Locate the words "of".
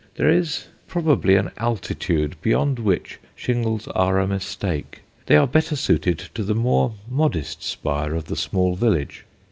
8.15-8.25